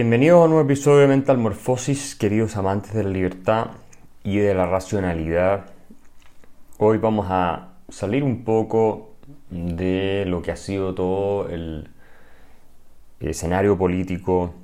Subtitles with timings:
[0.00, 3.66] Bienvenidos a un nuevo episodio de Mental Morphosis, queridos amantes de la libertad
[4.22, 5.70] y de la racionalidad.
[6.78, 9.16] Hoy vamos a salir un poco
[9.50, 11.88] de lo que ha sido todo el
[13.18, 14.54] escenario político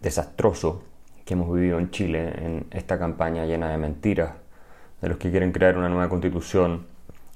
[0.00, 0.84] desastroso
[1.24, 4.34] que hemos vivido en Chile en esta campaña llena de mentiras
[5.02, 6.86] de los que quieren crear una nueva constitución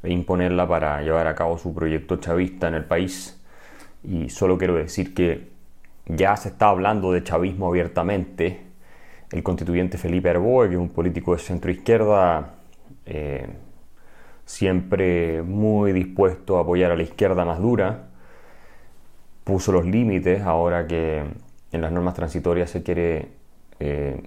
[0.05, 3.43] e imponerla para llevar a cabo su proyecto chavista en el país.
[4.05, 5.59] Y solo quiero decir que
[6.07, 8.61] ya se está hablando de chavismo abiertamente.
[9.31, 12.55] El constituyente Felipe Arboe, que es un político de centro izquierda,
[13.07, 13.47] eh,
[14.45, 18.09] siempre muy dispuesto a apoyar a la izquierda más dura,
[19.45, 21.23] puso los límites ahora que
[21.73, 23.29] en las normas transitorias se quiere
[23.79, 24.23] eh,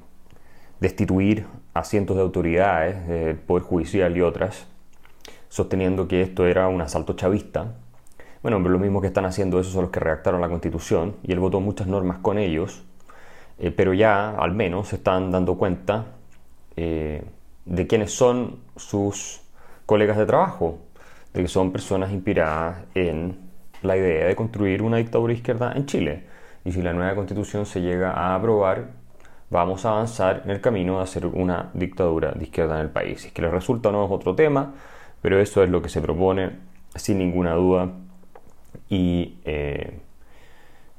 [0.79, 4.67] destituir a cientos de autoridades del Poder Judicial y otras,
[5.49, 7.75] sosteniendo que esto era un asalto chavista
[8.43, 11.39] bueno, lo mismo que están haciendo esos son los que redactaron la Constitución y él
[11.39, 12.83] votó muchas normas con ellos,
[13.57, 16.07] eh, pero ya al menos se están dando cuenta
[16.75, 17.23] eh,
[17.63, 19.41] de quiénes son sus
[19.85, 20.79] colegas de trabajo,
[21.33, 23.37] de que son personas inspiradas en
[23.81, 26.25] la idea de construir una dictadura izquierda en Chile.
[26.65, 28.89] Y si la nueva constitución se llega a aprobar,
[29.49, 33.21] vamos a avanzar en el camino de hacer una dictadura de izquierda en el país.
[33.21, 34.73] Si es que les resulta no es otro tema,
[35.21, 36.51] pero eso es lo que se propone
[36.95, 37.89] sin ninguna duda
[38.93, 39.99] y eh,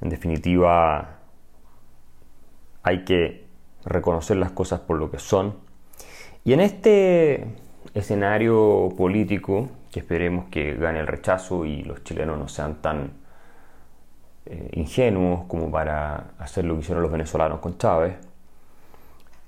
[0.01, 1.19] en definitiva
[2.83, 3.47] hay que
[3.85, 5.55] reconocer las cosas por lo que son.
[6.45, 7.47] Y en este
[7.95, 13.13] escenario político, que esperemos que gane el rechazo y los chilenos no sean tan
[14.47, 18.17] eh, ingenuos como para hacer lo que hicieron los venezolanos con Chávez,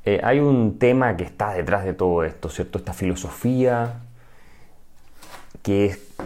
[0.05, 2.79] eh, hay un tema que está detrás de todo esto, ¿cierto?
[2.79, 4.03] Esta filosofía
[5.63, 6.17] que es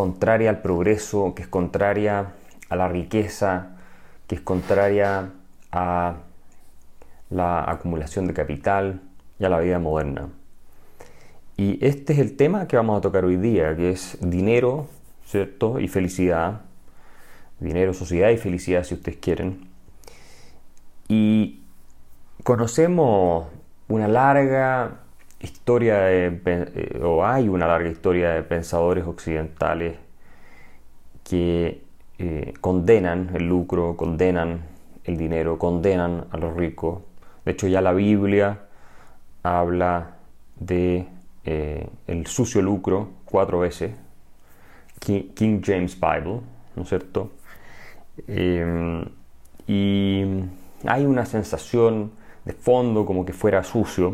[0.00, 2.32] contraria al progreso, que es contraria
[2.70, 3.76] a la riqueza,
[4.26, 5.28] que es contraria
[5.70, 6.14] a
[7.28, 9.02] la acumulación de capital
[9.38, 10.30] y a la vida moderna.
[11.58, 14.86] Y este es el tema que vamos a tocar hoy día, que es dinero,
[15.26, 15.78] ¿cierto?
[15.78, 16.62] Y felicidad.
[17.58, 19.68] Dinero, sociedad y felicidad, si ustedes quieren.
[21.08, 21.62] Y
[22.42, 23.48] conocemos
[23.86, 25.00] una larga
[25.40, 29.96] historia de, eh, o hay una larga historia de pensadores occidentales
[31.24, 31.82] que
[32.18, 34.62] eh, condenan el lucro, condenan
[35.04, 37.02] el dinero, condenan a los ricos.
[37.44, 38.60] De hecho, ya la Biblia
[39.42, 40.16] habla
[40.58, 41.06] de
[41.44, 43.92] eh, el sucio lucro cuatro veces.
[44.98, 46.40] King, James Bible,
[46.76, 47.32] ¿no es cierto?
[48.26, 50.20] y
[50.84, 52.12] hay una sensación
[52.44, 54.12] de fondo como que fuera sucio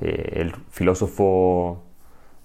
[0.00, 1.82] eh, el filósofo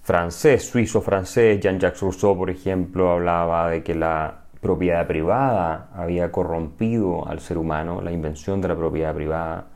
[0.02, 7.40] francés, suizo-francés, Jean-Jacques Rousseau, por ejemplo, hablaba de que la propiedad privada había corrompido al
[7.40, 9.66] ser humano, la invención de la propiedad privada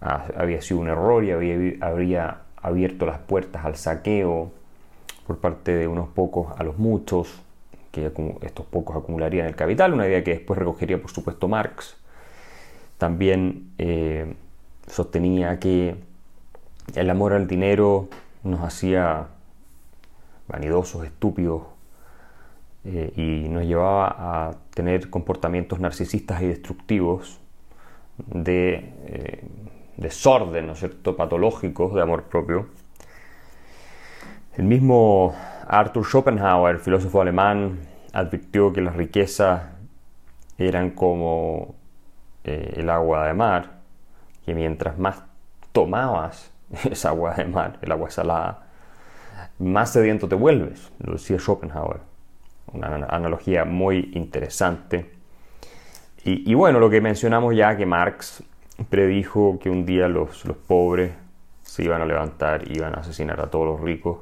[0.00, 1.30] ah, había sido un error y
[1.80, 4.52] había, abierto las puertas al saqueo
[5.26, 7.40] por parte de unos pocos a los muchos,
[7.90, 11.96] que estos pocos acumularían el capital, una idea que después recogería por supuesto Marx.
[12.98, 14.34] También eh,
[14.86, 15.96] sostenía que
[16.94, 18.08] el amor al dinero
[18.42, 19.28] nos hacía
[20.48, 21.62] vanidosos, estúpidos,
[22.84, 27.38] eh, y nos llevaba a tener comportamientos narcisistas y destructivos
[28.16, 29.44] de eh,
[29.98, 32.68] desorden, ¿no es cierto?, patológicos de amor propio.
[34.56, 35.34] El mismo
[35.68, 37.80] Arthur Schopenhauer, filósofo alemán,
[38.12, 39.62] advirtió que las riquezas
[40.56, 41.74] eran como
[42.44, 43.80] eh, el agua de mar,
[44.46, 45.22] que mientras más
[45.72, 46.50] tomabas
[46.90, 48.66] es agua de mar, el agua salada,
[49.58, 52.00] más sediento te vuelves, lo decía Schopenhauer.
[52.72, 55.10] Una analogía muy interesante.
[56.22, 58.44] Y, bueno, lo que mencionamos ya que Marx
[58.88, 61.12] predijo que un día los, los pobres
[61.62, 64.18] se iban a levantar, iban a asesinar a todos los ricos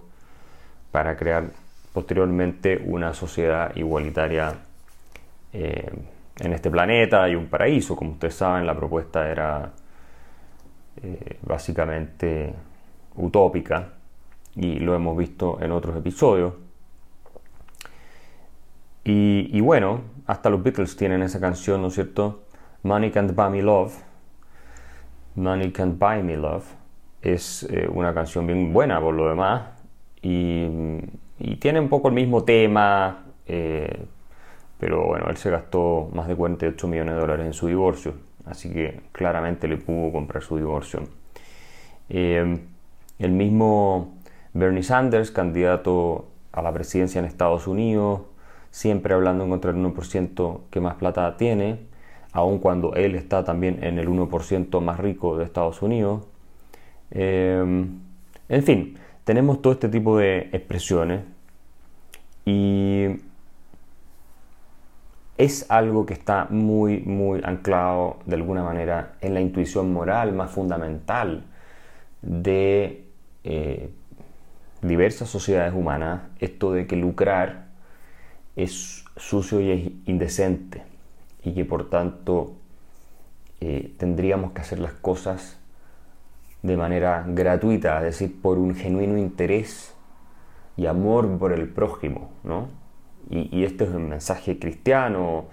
[0.92, 1.50] para crear
[1.92, 4.54] posteriormente una sociedad igualitaria
[5.52, 5.90] eh,
[6.38, 7.96] en este planeta y un paraíso.
[7.96, 9.72] Como ustedes saben, la propuesta era
[11.02, 12.52] eh, básicamente
[13.16, 13.92] utópica
[14.56, 16.54] y lo hemos visto en otros episodios.
[19.04, 22.42] Y, bueno, hasta los Beatles tienen esa canción, ¿no es cierto?
[22.82, 23.94] Money Can't Buy Me Love.
[25.34, 26.66] Money Can't Buy Me Love.
[27.22, 29.62] Es eh, una canción bien buena por lo demás
[30.20, 30.66] y,
[31.58, 34.04] tiene un poco el mismo tema, eh,
[34.78, 38.70] pero bueno, él se gastó más de 48 millones de dólares en su divorcio así
[38.72, 41.02] que claramente le pudo comprar su divorcio.
[42.08, 42.58] Eh,
[43.18, 44.14] el mismo
[44.54, 48.22] Bernie Sanders, candidato a la presidencia en Estados Unidos,
[48.70, 51.80] siempre hablando en contra del 1% que más plata tiene,
[52.32, 56.26] aun cuando él está también en el 1% más rico de Estados Unidos.
[57.10, 58.00] Em,
[58.48, 61.22] en fin, tenemos todo este tipo de expresiones
[62.44, 63.08] y
[65.38, 70.50] es algo que está muy, muy anclado de alguna manera en la intuición moral más
[70.50, 71.44] fundamental
[72.22, 73.04] de
[73.44, 73.90] eh,
[74.82, 77.68] diversas sociedades humanas, esto de que lucrar
[78.56, 80.82] es sucio y es indecente
[81.44, 82.56] y que por tanto
[83.60, 85.56] eh, tendríamos que hacer las cosas
[86.62, 89.94] de manera gratuita, es decir, por un genuino interés
[90.76, 92.87] y amor por el prójimo, ¿no?
[93.30, 95.46] Y, y este es un mensaje cristiano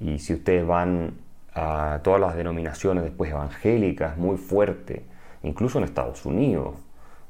[0.00, 1.14] y si ustedes van
[1.54, 5.04] a todas las denominaciones después evangélicas, muy fuerte,
[5.42, 6.74] incluso en Estados Unidos,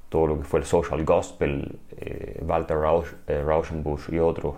[0.08, 2.78] todo lo que fue el social gospel, eh, Walter
[3.26, 4.56] eh, Rauschenbusch y otros,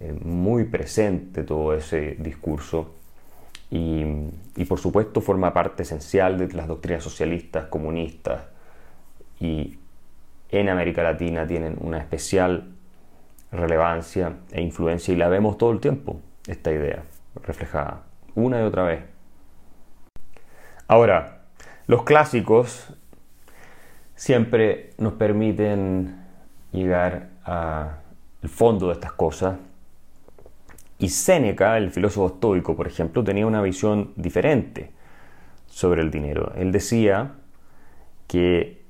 [0.00, 2.94] eh, muy presente todo ese discurso.
[3.70, 4.04] Y,
[4.56, 8.42] y, por supuesto forma parte esencial de las doctrinas socialistas, comunistas
[9.38, 9.78] y
[10.50, 12.64] en América Latina tienen una especial
[13.52, 17.02] relevancia e influencia y la vemos todo el tiempo, esta idea
[17.42, 18.02] reflejada
[18.34, 19.02] una y otra vez.
[20.86, 21.42] Ahora,
[21.86, 22.94] los clásicos
[24.14, 26.24] siempre nos permiten
[26.72, 29.56] llegar al fondo de estas cosas.
[30.98, 34.90] Y Séneca, el filósofo estoico, por ejemplo, tenía una visión diferente
[35.66, 36.52] sobre el dinero.
[36.56, 37.32] Él decía
[38.26, 38.82] que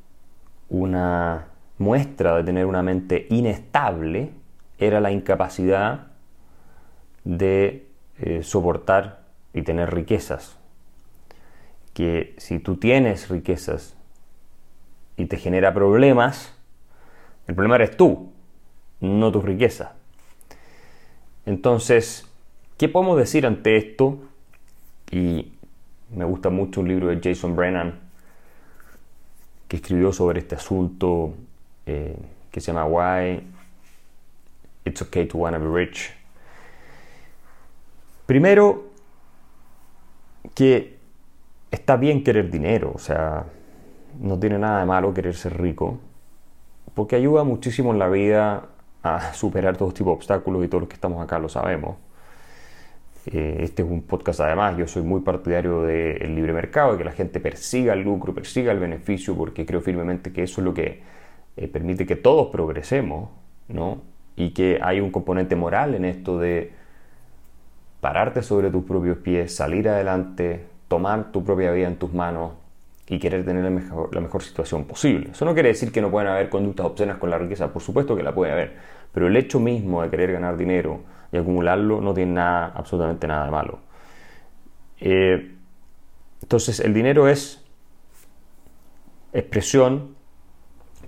[0.68, 1.46] una
[1.78, 4.32] muestra de tener una mente inestable
[4.80, 6.08] era la incapacidad
[7.24, 7.86] de
[8.18, 9.20] eh, soportar
[9.52, 10.56] y tener riquezas.
[11.92, 13.94] Que si tú tienes riquezas
[15.16, 16.54] y te genera problemas,
[17.46, 18.32] el problema eres tú,
[19.00, 19.94] no tu riqueza.
[21.44, 22.26] Entonces,
[22.78, 24.18] ¿qué podemos decir ante esto?
[25.10, 25.52] Y
[26.14, 28.00] me gusta mucho un libro de Jason Brennan
[29.68, 31.34] que escribió sobre este asunto
[31.86, 32.16] eh,
[32.50, 33.42] que se llama Why
[34.90, 36.12] It's Okay to Wanna Be Rich.
[38.26, 38.90] Primero,
[40.54, 40.98] que
[41.70, 43.46] está bien querer dinero, o sea,
[44.18, 45.98] no tiene nada de malo querer ser rico,
[46.94, 48.68] porque ayuda muchísimo en la vida
[49.02, 51.96] a superar todo tipo de obstáculos y todos los que estamos acá lo sabemos.
[53.26, 57.04] Eh, este es un podcast además, yo soy muy partidario del libre mercado, de que
[57.04, 60.74] la gente persiga el lucro, persiga el beneficio, porque creo firmemente que eso es lo
[60.74, 61.02] que
[61.56, 63.30] eh, permite que todos progresemos,
[63.68, 64.09] ¿no?
[64.40, 66.72] Y que hay un componente moral en esto de
[68.00, 72.52] pararte sobre tus propios pies, salir adelante, tomar tu propia vida en tus manos,
[73.10, 75.30] y querer tener la mejor, la mejor situación posible.
[75.32, 78.14] Eso no quiere decir que no puedan haber conductas obscenas con la riqueza, por supuesto
[78.14, 78.76] que la puede haber,
[79.12, 81.00] pero el hecho mismo de querer ganar dinero
[81.32, 83.80] y acumularlo no tiene nada, absolutamente nada de malo.
[85.00, 85.54] Eh,
[86.40, 87.64] entonces el dinero es
[89.32, 90.14] expresión,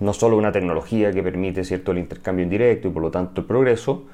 [0.03, 3.47] no solo una tecnología que permite cierto el intercambio indirecto y por lo tanto el
[3.47, 4.05] progreso,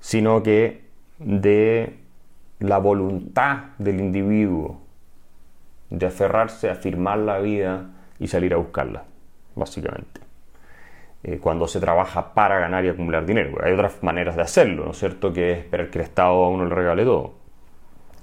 [0.00, 0.82] sino que
[1.18, 1.98] de
[2.60, 4.80] la voluntad del individuo
[5.90, 9.04] de aferrarse a firmar la vida y salir a buscarla,
[9.54, 10.20] básicamente.
[11.24, 13.58] Eh, cuando se trabaja para ganar y acumular dinero.
[13.62, 15.32] Hay otras maneras de hacerlo, ¿no es cierto?
[15.32, 17.32] Que es esperar que el Estado a uno le regale todo.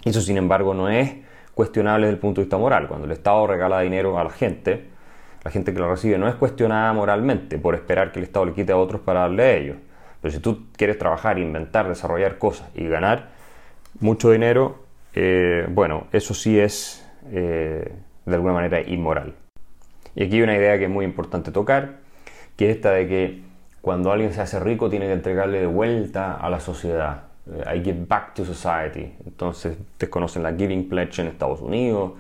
[0.06, 1.13] Eso, sin embargo, no es
[1.56, 2.88] cuestionable desde el punto de vista moral.
[2.88, 4.95] Cuando el Estado regala dinero a la gente,
[5.46, 8.54] la gente que lo recibe no es cuestionada moralmente por esperar que el Estado le
[8.54, 9.78] quite a otros para darle a ellos.
[10.20, 13.30] Pero si tú quieres trabajar, inventar, desarrollar cosas y ganar
[14.00, 14.84] mucho dinero,
[15.14, 17.94] eh, bueno, eso sí es eh,
[18.25, 19.36] de alguna manera inmoral.
[20.16, 21.98] Y aquí hay una idea que es muy importante tocar,
[22.58, 23.42] que es esta de que
[23.82, 27.25] cuando alguien se hace rico tiene que entregarle de vuelta a la sociedad.
[27.54, 29.14] Eh, I give back to society.
[29.24, 32.14] Entonces desconocen la Giving Pledge en Estados Unidos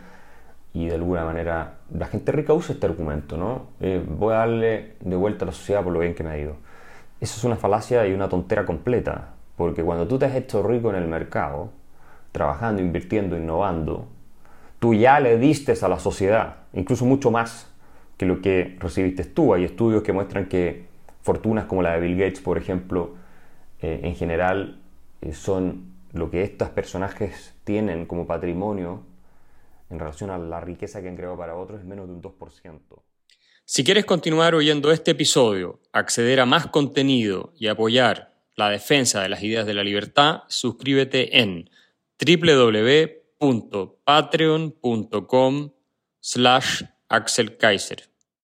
[0.75, 3.67] y de alguna manera la gente rica usa este argumento, ¿no?
[3.79, 6.37] Eh, voy a darle de vuelta a la sociedad por lo bien que me ha
[6.37, 6.57] ido.
[7.21, 10.89] Eso es una falacia y una tontera completa, porque cuando tú te has hecho rico
[10.89, 11.69] en el mercado,
[12.33, 14.09] trabajando, invirtiendo, innovando,
[14.79, 17.73] tú ya le diste a la sociedad, incluso mucho más
[18.17, 19.53] que lo que recibiste tú.
[19.53, 20.87] Hay estudios que muestran que
[21.21, 23.15] fortunas como la de Bill Gates, por ejemplo,
[23.81, 24.81] eh, en general
[25.21, 29.14] eh, son lo que estos personajes tienen como patrimonio
[29.89, 32.79] en relación a la riqueza que han creado para otros es menos de un 2%.
[33.65, 39.29] Si quieres continuar oyendo este episodio, acceder a más contenido y apoyar la defensa de
[39.29, 41.69] las ideas de la libertad, suscríbete en
[42.19, 43.25] www
[44.05, 45.71] patreon.com
[46.21, 48.14] slash Axel Kaiser.